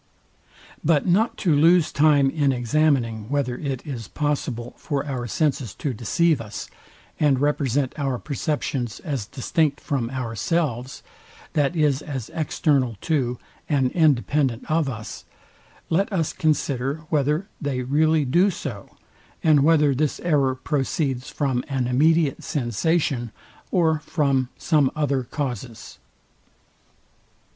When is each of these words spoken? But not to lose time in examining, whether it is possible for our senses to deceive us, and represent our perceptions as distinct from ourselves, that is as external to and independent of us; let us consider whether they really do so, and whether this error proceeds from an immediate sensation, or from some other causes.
But 0.83 1.05
not 1.05 1.37
to 1.37 1.53
lose 1.53 1.91
time 1.91 2.31
in 2.31 2.51
examining, 2.51 3.29
whether 3.29 3.55
it 3.59 3.85
is 3.85 4.07
possible 4.07 4.73
for 4.77 5.05
our 5.05 5.27
senses 5.27 5.75
to 5.75 5.93
deceive 5.93 6.41
us, 6.41 6.67
and 7.19 7.39
represent 7.39 7.93
our 7.99 8.17
perceptions 8.17 8.99
as 9.01 9.27
distinct 9.27 9.79
from 9.79 10.09
ourselves, 10.09 11.03
that 11.53 11.75
is 11.75 12.01
as 12.01 12.31
external 12.33 12.97
to 13.01 13.37
and 13.69 13.91
independent 13.91 14.65
of 14.71 14.89
us; 14.89 15.25
let 15.91 16.11
us 16.11 16.33
consider 16.33 17.01
whether 17.11 17.47
they 17.61 17.83
really 17.83 18.25
do 18.25 18.49
so, 18.49 18.97
and 19.43 19.63
whether 19.63 19.93
this 19.93 20.19
error 20.21 20.55
proceeds 20.55 21.29
from 21.29 21.63
an 21.67 21.85
immediate 21.85 22.43
sensation, 22.43 23.31
or 23.69 23.99
from 23.99 24.49
some 24.57 24.89
other 24.95 25.21
causes. 25.21 25.99